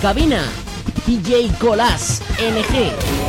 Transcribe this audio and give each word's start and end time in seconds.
cabina, 0.00 0.42
DJ 1.06 1.50
Colás 1.58 2.22
LG. 2.38 3.19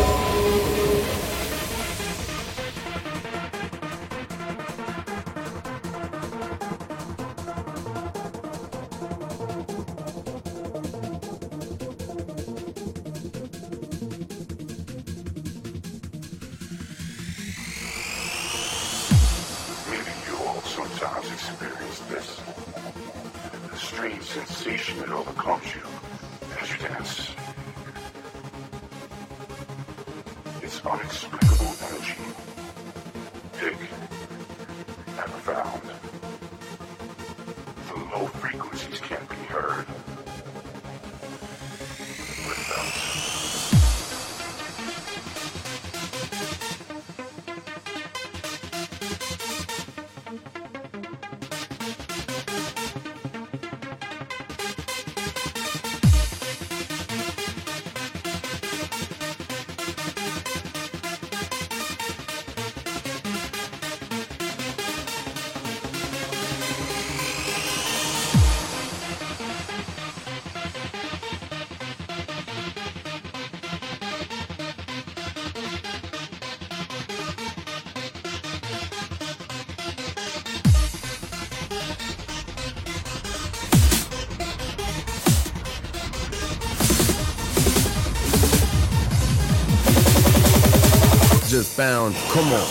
Come 92.14 92.54
on. 92.54 92.71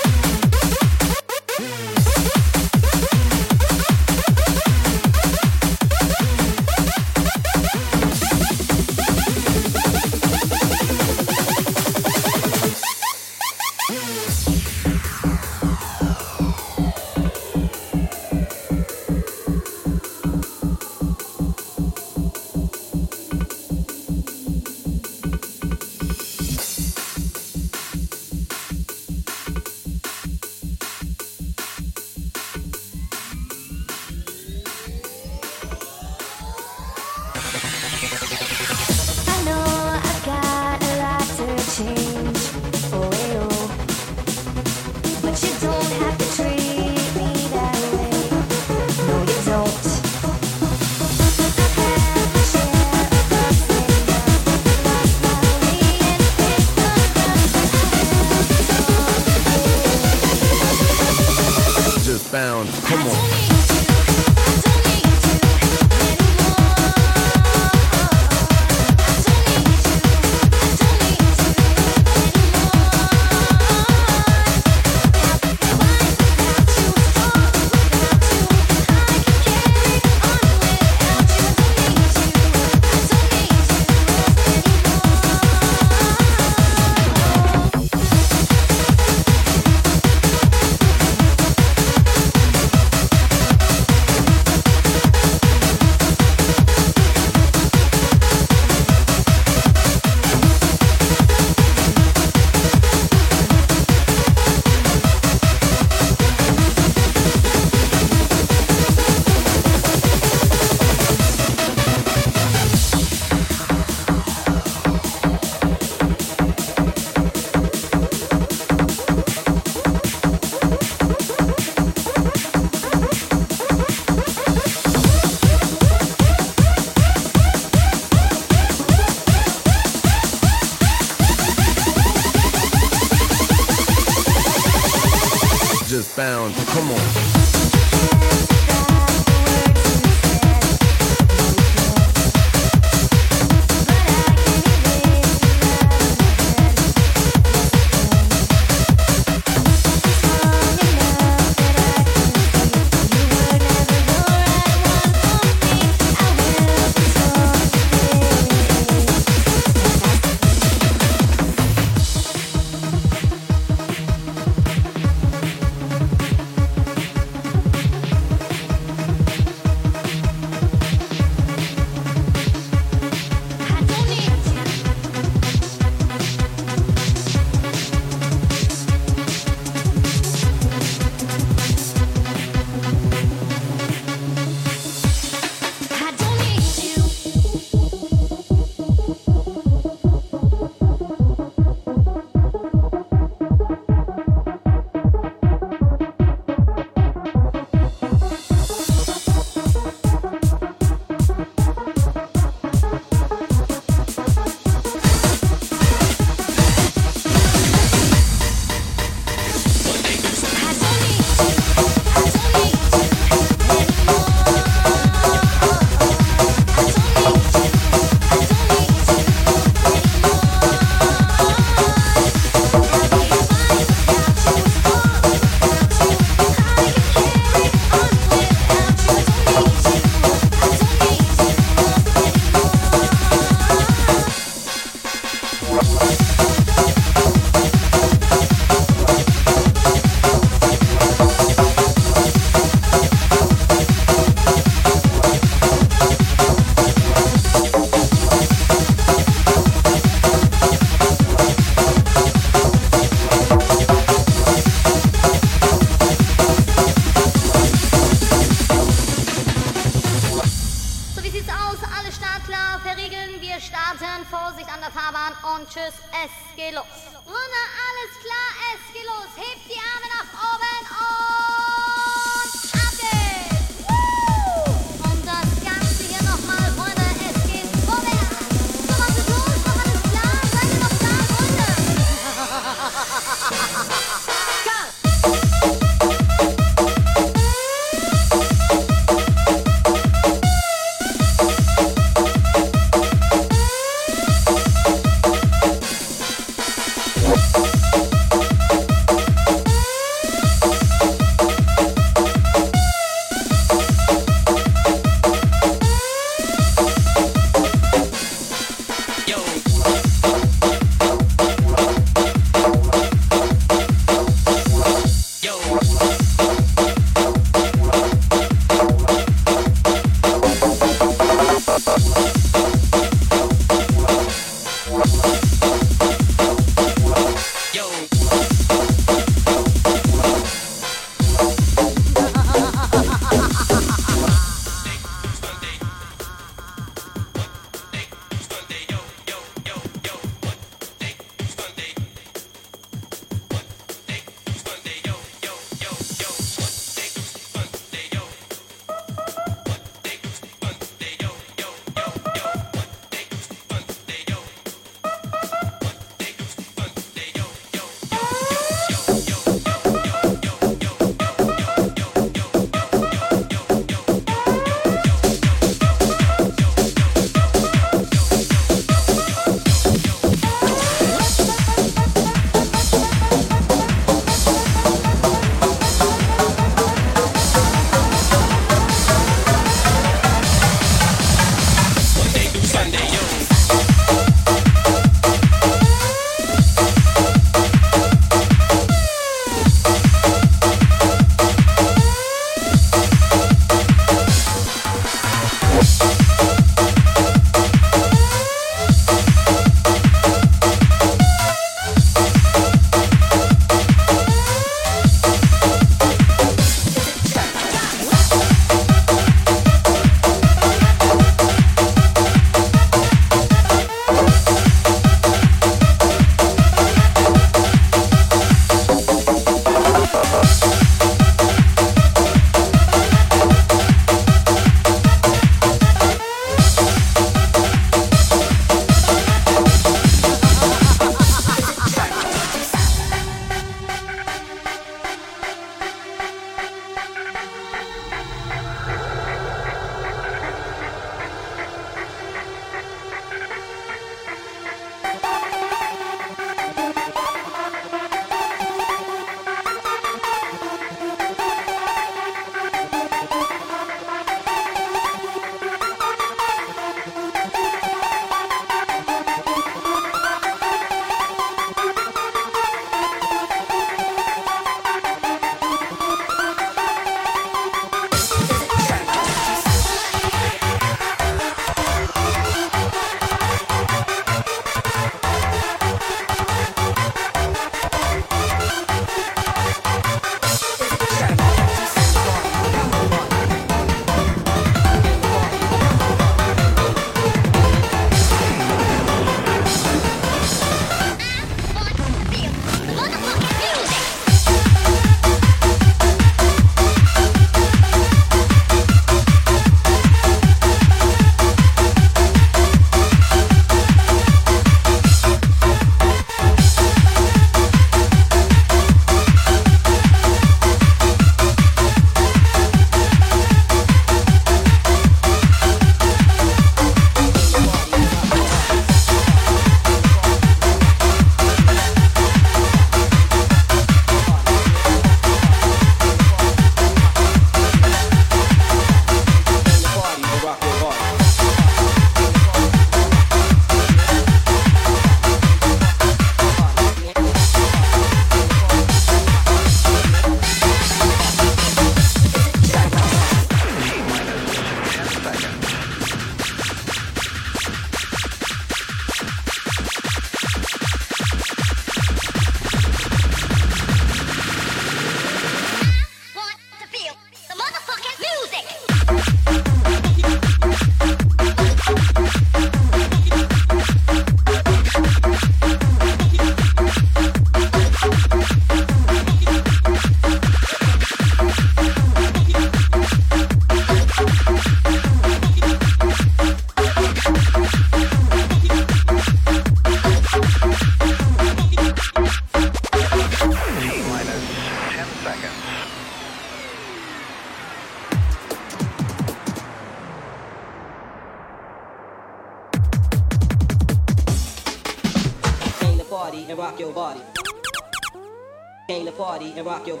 Rock 599.68 599.86
your. 599.86 600.00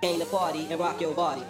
Came 0.00 0.20
to 0.20 0.26
party 0.26 0.68
and 0.70 0.78
rock 0.78 1.00
your 1.00 1.12
body. 1.12 1.42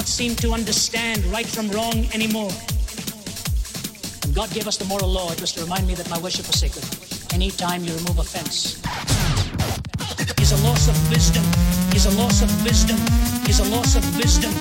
Not 0.00 0.08
seem 0.08 0.34
to 0.34 0.52
understand 0.52 1.22
right 1.26 1.44
from 1.44 1.68
wrong 1.72 2.06
anymore. 2.14 2.48
And 4.24 4.34
God 4.34 4.50
gave 4.50 4.66
us 4.66 4.78
the 4.78 4.86
moral 4.86 5.10
law. 5.12 5.30
It 5.30 5.42
was 5.42 5.52
to 5.52 5.60
remind 5.60 5.86
me 5.86 5.94
that 5.94 6.08
my 6.08 6.18
worship 6.20 6.46
was 6.46 6.58
sacred. 6.58 6.88
Anytime 7.34 7.84
you 7.84 7.92
remove 7.92 8.18
a 8.18 8.24
fence, 8.24 8.80
is 10.40 10.52
a 10.56 10.60
loss 10.64 10.88
of 10.88 10.96
wisdom, 11.12 11.44
is 11.92 12.06
a 12.06 12.16
loss 12.16 12.40
of 12.40 12.48
wisdom, 12.64 12.96
is 13.44 13.60
a 13.60 13.68
loss 13.68 13.94
of 13.94 14.04
wisdom, 14.16 14.52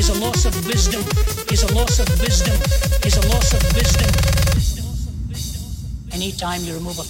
is 0.00 0.08
a 0.08 0.16
loss 0.18 0.46
of 0.46 0.54
wisdom, 0.64 1.02
is 1.52 1.62
a 1.62 1.74
loss 1.76 1.98
of 2.00 2.08
wisdom, 2.24 2.56
is 3.04 3.16
a 3.20 3.28
loss 3.28 3.52
of 3.52 3.60
wisdom. 3.76 4.08
Anytime 6.10 6.62
you 6.64 6.72
remove 6.72 6.98
a 6.98 7.04